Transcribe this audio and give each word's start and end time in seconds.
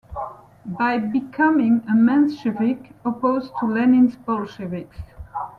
By 0.65 0.97
becoming 0.97 1.83
a 1.87 1.93
Menshevik, 1.93 2.91
opposed 3.05 3.51
to 3.59 3.67
Lenin's 3.67 4.15
Bolsheviks. 4.15 4.97